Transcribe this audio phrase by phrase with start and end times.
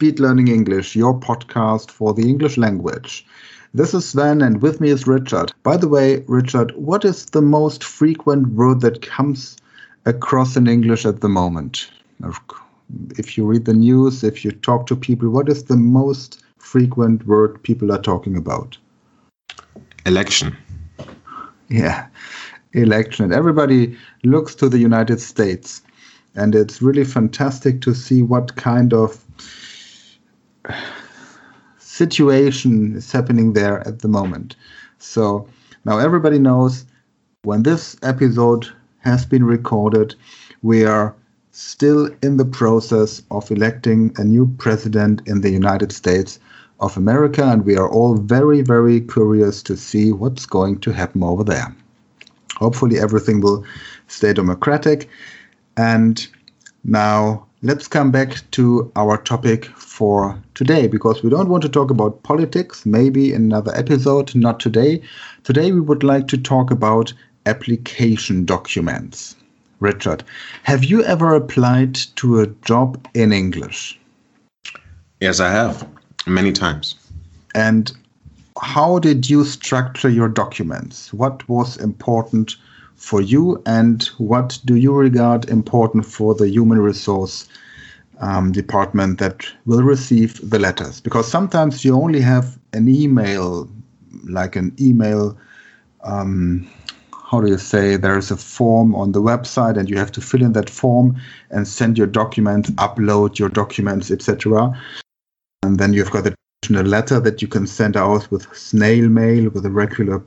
[0.00, 3.26] Speed Learning English, your podcast for the English language.
[3.74, 5.52] This is Sven, and with me is Richard.
[5.62, 9.58] By the way, Richard, what is the most frequent word that comes
[10.06, 11.90] across in English at the moment?
[13.18, 17.26] If you read the news, if you talk to people, what is the most frequent
[17.26, 18.78] word people are talking about?
[20.06, 20.56] Election.
[21.68, 22.06] Yeah,
[22.72, 23.34] election.
[23.34, 25.82] Everybody looks to the United States.
[26.36, 29.22] And it's really fantastic to see what kind of
[31.78, 34.56] situation is happening there at the moment.
[34.98, 35.48] So
[35.84, 36.84] now everybody knows
[37.42, 40.14] when this episode has been recorded,
[40.62, 41.14] we are
[41.52, 46.38] still in the process of electing a new president in the United States
[46.80, 51.22] of America, and we are all very, very curious to see what's going to happen
[51.22, 51.74] over there.
[52.56, 53.64] Hopefully, everything will
[54.06, 55.08] stay democratic.
[55.76, 56.26] And
[56.84, 61.90] now let's come back to our topic for today because we don't want to talk
[61.90, 65.02] about politics, maybe in another episode, not today.
[65.44, 67.12] Today, we would like to talk about
[67.46, 69.36] application documents.
[69.80, 70.24] Richard,
[70.62, 73.98] have you ever applied to a job in English?
[75.20, 75.86] Yes, I have
[76.26, 76.94] many times.
[77.54, 77.92] And
[78.60, 81.12] how did you structure your documents?
[81.12, 82.56] What was important
[83.00, 87.48] for you, and what do you regard important for the human resource
[88.20, 91.00] um, department that will receive the letters?
[91.00, 93.68] Because sometimes you only have an email,
[94.28, 95.36] like an email.
[96.04, 96.70] Um,
[97.30, 100.42] how do you say there's a form on the website and you have to fill
[100.42, 101.16] in that form
[101.50, 104.72] and send your documents upload your documents etc
[105.62, 106.34] and then you've got the
[106.70, 110.22] a letter that you can send out with snail mail with a regular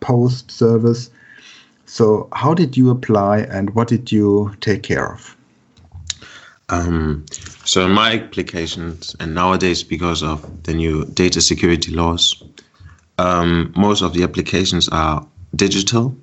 [0.00, 1.10] post service
[1.88, 5.34] so how did you apply and what did you take care of?
[6.68, 7.24] Um,
[7.64, 12.42] so in my applications and nowadays because of the new data security laws
[13.18, 16.16] um, most of the applications are digital.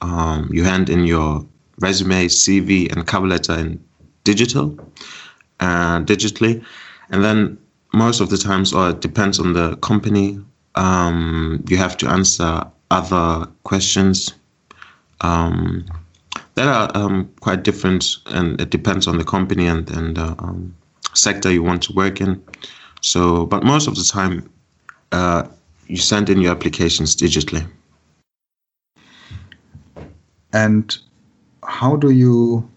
[0.00, 1.46] Um, you hand in your
[1.80, 3.82] resume, CV, and cover letter in
[4.24, 4.76] digital,
[5.60, 6.64] uh, digitally,
[7.10, 7.58] and then
[7.94, 10.40] most of the times, or it depends on the company,
[10.74, 14.34] um, you have to answer other questions
[15.22, 15.86] um,
[16.54, 20.74] that are um, quite different, and it depends on the company and and uh, um,
[21.14, 22.42] sector you want to work in.
[23.00, 24.48] So, but most of the time,
[25.10, 25.48] uh,
[25.86, 27.66] you send in your applications digitally.
[30.52, 30.96] And
[31.64, 32.68] how do you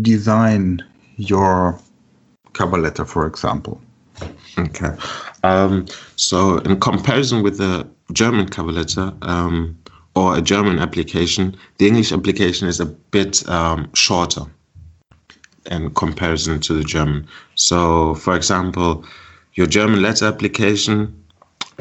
[0.00, 0.82] design
[1.16, 1.78] your
[2.54, 3.80] cover letter, for example?
[4.58, 4.90] Okay.
[5.42, 5.86] Um,
[6.16, 9.76] so, in comparison with the German cover letter um,
[10.14, 14.42] or a German application, the English application is a bit um, shorter
[15.70, 17.26] in comparison to the German.
[17.54, 19.04] So, for example,
[19.54, 21.24] your German letter application,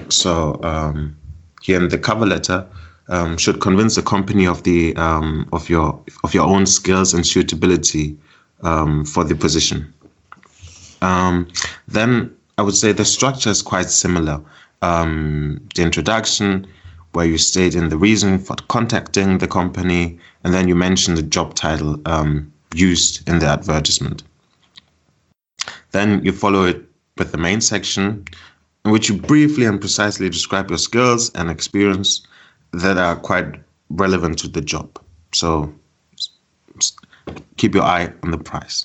[0.09, 1.15] so um,
[1.61, 2.65] here in the cover letter,
[3.09, 7.25] um, should convince the company of the um, of your of your own skills and
[7.25, 8.17] suitability
[8.61, 9.93] um, for the position.
[11.01, 11.49] Um,
[11.87, 14.41] then I would say the structure is quite similar.
[14.81, 16.67] The introduction,
[17.13, 21.21] where you state in the reason for contacting the company, and then you mention the
[21.21, 24.23] job title um, used in the advertisement.
[25.91, 26.83] Then you follow it
[27.17, 28.25] with the main section,
[28.83, 32.25] in which you briefly and precisely describe your skills and experience
[32.73, 34.99] that are quite relevant to the job.
[35.33, 35.73] So
[37.57, 38.83] keep your eye on the price.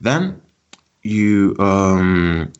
[0.00, 0.40] Then
[1.02, 2.52] you, um,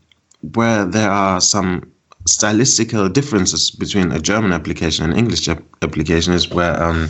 [0.54, 1.92] where there are some
[2.30, 7.08] stylistical differences between a German application and English application, is where um,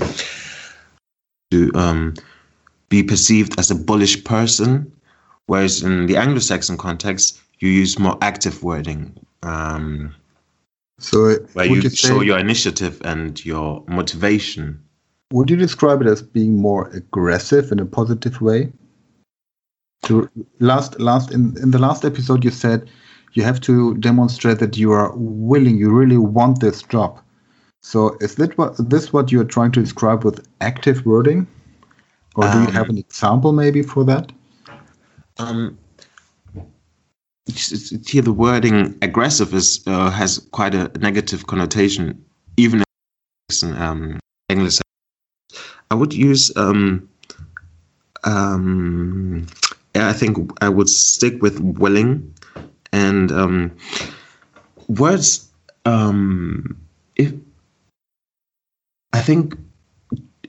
[1.50, 2.14] to um,
[2.88, 4.91] be perceived as a bullish person,
[5.47, 9.14] whereas in the Anglo-Saxon context, you use more active wording.
[9.42, 10.14] Um,
[10.98, 14.82] so where you, you show your initiative and your motivation.
[15.32, 18.72] Would you describe it as being more aggressive in a positive way?
[20.04, 20.28] To
[20.59, 22.91] last last in, in the last episode you said
[23.32, 27.21] you have to demonstrate that you are willing, you really want this job.
[27.82, 31.47] So is that what this what you're trying to describe with active wording?
[32.36, 34.32] Or do um, you have an example maybe for that?
[35.38, 35.78] Um,
[38.06, 42.24] here the wording aggressive is uh, has quite a negative connotation,
[42.56, 42.83] even
[43.62, 44.78] in um, English.
[45.91, 46.53] I would use.
[46.56, 47.09] Um,
[48.24, 49.47] um,
[49.94, 52.34] I think I would stick with willing,
[52.92, 53.77] and um,
[54.89, 55.48] words.
[55.87, 56.77] Um,
[57.16, 57.33] if
[59.13, 59.57] I think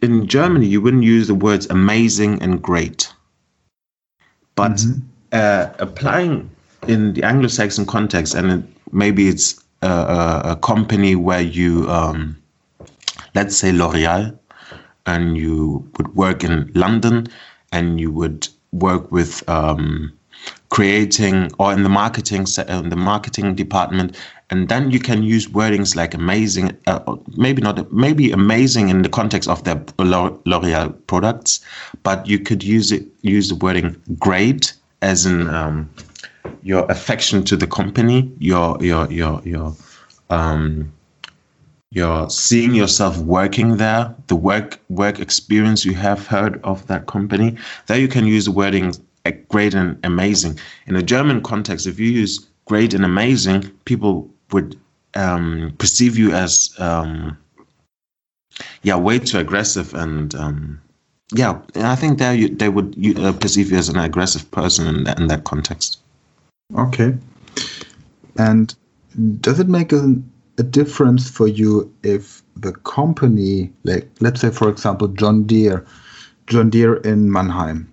[0.01, 3.11] in Germany you wouldn't use the words amazing and great,
[4.55, 4.99] but mm-hmm.
[5.31, 6.49] uh, applying
[6.87, 9.87] in the Anglo-Saxon context, and it, maybe it's a,
[10.45, 12.35] a, company where you, um,
[13.35, 14.37] let's say L'Oreal,
[15.05, 17.27] and you would work in London,
[17.71, 20.11] and you would work with um,
[20.71, 24.17] creating or in the marketing in the marketing department
[24.49, 29.09] and then you can use wordings like amazing uh, maybe not maybe amazing in the
[29.09, 31.59] context of their l'oreal products
[32.03, 35.89] but you could use it use the wording great as in um,
[36.63, 39.75] your affection to the company your your your your
[40.29, 40.89] um,
[41.93, 47.57] you're seeing yourself working there, the work work experience you have heard of that company.
[47.87, 48.93] There you can use the wording
[49.29, 50.59] great and amazing.
[50.87, 54.79] In a German context, if you use great and amazing, people would
[55.13, 57.37] um, perceive you as um,
[58.83, 60.81] yeah way too aggressive and um,
[61.33, 65.03] yeah, I think there you, they would uh, perceive you as an aggressive person in
[65.05, 65.99] that, in that context.
[66.75, 67.15] Okay,
[68.37, 68.75] and
[69.39, 70.15] does it make a,
[70.57, 75.85] a difference for you if the company, like let's say for example John Deere,
[76.47, 77.90] John Deere in Mannheim,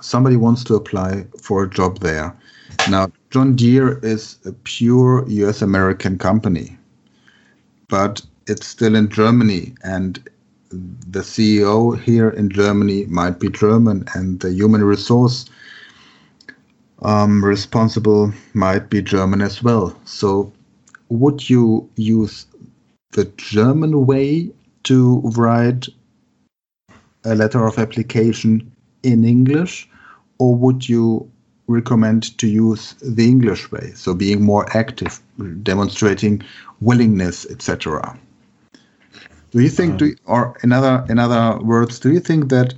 [0.00, 2.36] somebody wants to apply for a job there.
[2.88, 6.78] Now, John Deere is a pure US American company,
[7.88, 10.28] but it's still in Germany, and
[10.70, 15.46] the CEO here in Germany might be German, and the human resource
[17.02, 19.96] um, responsible might be German as well.
[20.04, 20.52] So,
[21.08, 22.46] would you use
[23.12, 24.50] the German way
[24.84, 25.88] to write
[27.24, 28.70] a letter of application
[29.02, 29.88] in English,
[30.40, 31.30] or would you
[31.68, 35.20] recommend to use the English way, so being more active,
[35.62, 36.42] demonstrating
[36.80, 38.18] willingness, etc.
[39.52, 40.32] Do you think, do, uh-huh.
[40.32, 42.74] or in other in other words, do you think that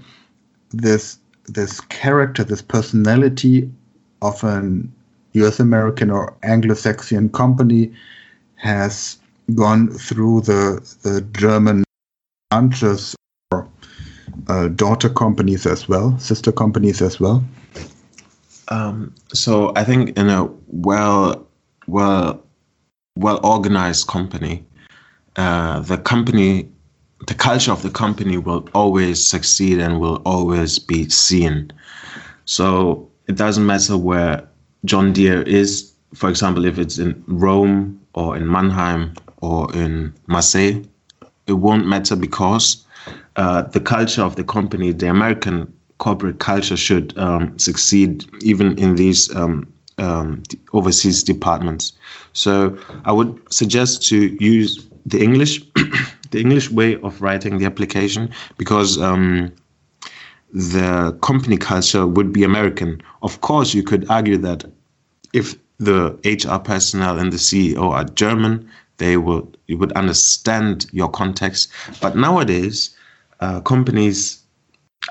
[0.70, 3.70] this this character, this personality
[4.20, 4.92] of an
[5.32, 5.60] U.S.
[5.60, 7.92] American or Anglo-Saxon company
[8.56, 9.18] has
[9.54, 11.84] gone through the the German
[12.50, 13.16] branches
[14.48, 17.44] uh, daughter companies as well, sister companies as well?
[18.68, 21.46] Um, so I think in a well,
[21.86, 22.42] well,
[23.16, 24.64] well organized company,
[25.36, 26.68] uh, the company,
[27.26, 31.72] the culture of the company will always succeed and will always be seen.
[32.44, 34.48] So it doesn't matter where
[34.84, 35.92] John Deere is.
[36.14, 40.82] For example, if it's in Rome or in Mannheim or in Marseille,
[41.46, 42.84] it won't matter because
[43.36, 48.96] uh, the culture of the company, the American corporate culture should um, succeed even in
[48.96, 50.42] these um, um,
[50.72, 51.92] overseas departments.
[52.32, 55.62] So I would suggest to use the English,
[56.30, 59.52] the English way of writing the application because um,
[60.52, 63.00] the company culture would be American.
[63.22, 64.64] Of course, you could argue that
[65.32, 68.68] if the HR personnel and the CEO are German,
[68.98, 71.70] they would you would understand your context.
[72.00, 72.94] But nowadays,
[73.42, 74.44] uh, companies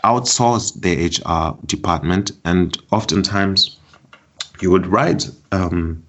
[0.06, 3.78] outsource their HR department, and oftentimes
[4.62, 6.02] you would write um,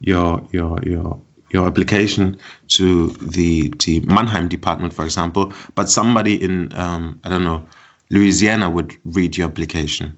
[0.00, 1.18] your your your
[1.50, 2.36] your application
[2.68, 7.66] to the the Mannheim department, for example, but somebody in um, I don't know
[8.10, 10.16] Louisiana would read your application.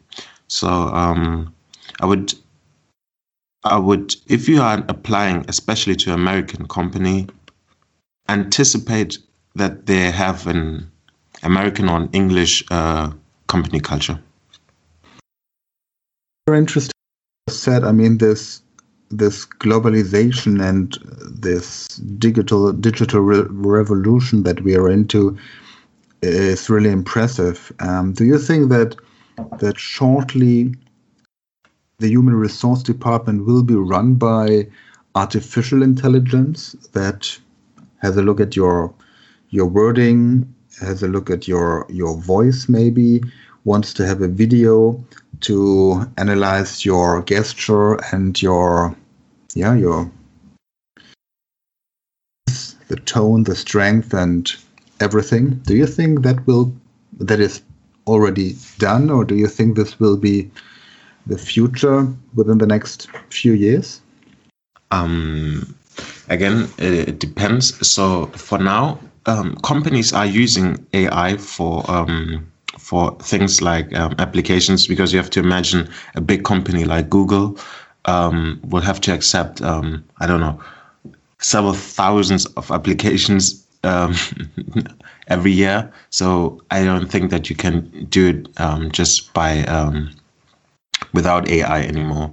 [0.49, 1.55] So um,
[2.01, 2.35] I would
[3.63, 7.29] I would if you are applying, especially to American company,
[8.29, 9.19] anticipate
[9.55, 10.91] that they have an
[11.43, 13.11] American or an English uh,
[13.47, 14.19] company culture.
[16.47, 16.93] Very interesting.
[17.49, 18.63] Said, I mean this
[19.11, 20.99] this globalization and
[21.31, 21.87] this
[22.19, 25.39] digital digital re revolution that we are into
[26.23, 27.73] is really impressive.
[27.81, 28.97] Um, do you think that
[29.61, 30.75] that shortly
[31.99, 34.69] the human resource department will be run by
[35.15, 37.39] artificial intelligence that
[37.99, 38.93] has a look at your
[39.51, 43.23] your wording has a look at your your voice maybe
[43.65, 45.03] wants to have a video
[45.41, 48.97] to analyze your gesture and your
[49.55, 50.11] yeah your
[52.89, 54.57] the tone the strength and
[55.01, 55.51] everything.
[55.67, 56.73] Do you think that will
[57.21, 57.63] that is
[58.07, 60.51] already done or do you think this will be
[61.27, 64.01] the future within the next few years?
[64.91, 65.75] Um
[66.29, 67.87] again it depends.
[67.87, 74.87] So for now um, companies are using AI for um, for things like um, applications
[74.87, 77.59] because you have to imagine a big company like Google
[78.05, 80.61] um, will have to accept um, I don't know
[81.41, 84.15] several thousands of applications um,
[85.29, 85.93] every year.
[86.11, 89.65] So I don't think that you can do it just by
[91.13, 92.33] without AI anymore.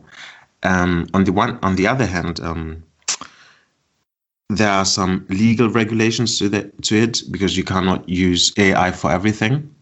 [0.64, 2.40] On the one, on the other hand,
[4.50, 9.12] there are some legal regulations to, the, to it because you cannot use AI for
[9.12, 9.74] everything.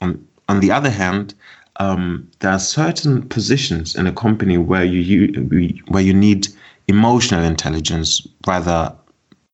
[0.00, 1.34] On, on the other hand,
[1.76, 6.48] um, there are certain positions in a company where you, you where you need
[6.88, 8.94] emotional intelligence rather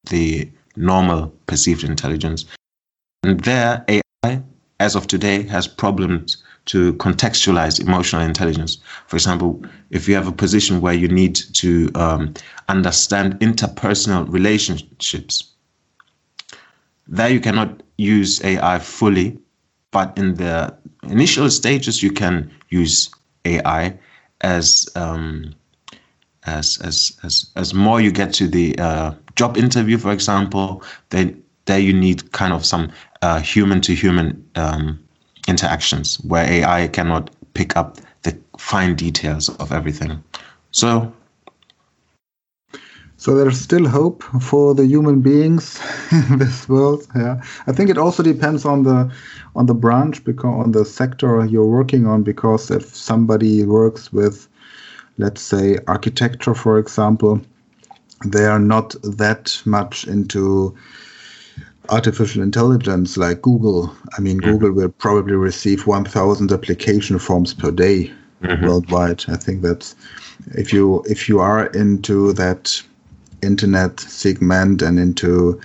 [0.08, 2.44] the normal perceived intelligence.
[3.24, 4.42] And there, AI,
[4.80, 8.78] as of today, has problems to contextualize emotional intelligence.
[9.06, 12.34] For example, if you have a position where you need to um,
[12.68, 15.52] understand interpersonal relationships,
[17.06, 19.38] there you cannot use AI fully,
[19.90, 23.10] but in the initial stages, you can use
[23.44, 23.98] AI
[24.40, 25.54] as um,
[26.46, 31.42] as as as as more you get to the uh, job interview, for example, then
[31.66, 32.90] there you need kind of some
[33.42, 34.44] human to human
[35.48, 40.22] interactions where AI cannot pick up the fine details of everything.
[40.70, 41.12] So
[43.16, 45.80] so there's still hope for the human beings
[46.12, 47.06] in this world.
[47.16, 49.10] Yeah, I think it also depends on the
[49.56, 52.22] on the branch because on the sector you're working on.
[52.22, 54.46] Because if somebody works with,
[55.16, 57.40] let's say, architecture, for example,
[58.26, 60.74] they are not that much into
[61.88, 63.94] artificial intelligence like Google.
[64.16, 64.52] I mean, mm-hmm.
[64.52, 68.10] Google will probably receive 1,000 application forms per day
[68.42, 68.66] mm-hmm.
[68.66, 69.24] worldwide.
[69.28, 69.94] I think that's
[70.52, 72.82] if you if you are into that
[73.42, 75.60] internet segment and into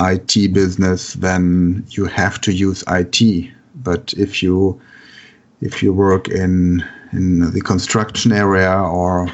[0.00, 3.50] IT business, then you have to use IT.
[3.76, 4.80] But if you
[5.60, 9.28] if you work in in the construction area or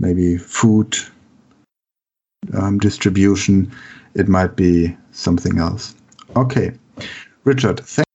[0.00, 0.96] maybe food
[2.54, 3.70] um, distribution,
[4.18, 5.94] it might be something else.
[6.36, 6.72] Okay,
[7.44, 8.08] Richard, thank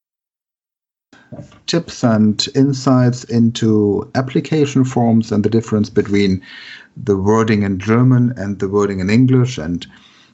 [1.66, 6.42] tips and insights into application forms and the difference between
[6.96, 9.58] the wording in German and the wording in English.
[9.58, 9.86] And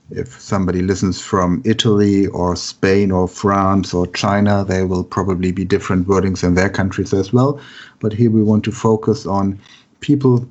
[0.10, 5.64] if somebody listens from Italy or Spain or France or China, there will probably be
[5.64, 7.62] different wordings in their countries as well.
[8.00, 9.60] But here we want to focus on
[10.02, 10.46] people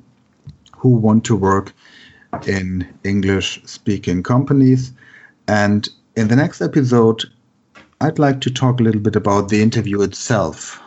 [0.75, 1.73] who want to work
[2.47, 4.93] in English speaking companies.
[5.49, 7.25] And in the next episode,
[8.01, 10.79] I'd like to talk a little bit about the interview itself.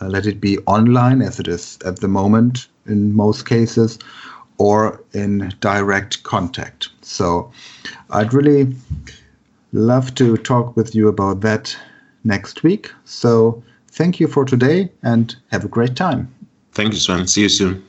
[0.00, 3.98] Uh, let it be online, as it is at the moment in most cases,
[4.56, 6.88] or in direct contact.
[7.02, 7.52] So
[8.08, 8.74] I'd really
[9.72, 11.76] love to talk with you about that
[12.24, 12.90] next week.
[13.04, 16.34] So thank you for today and have a great time.
[16.72, 17.26] Thank you, Sven.
[17.26, 17.84] See you soon.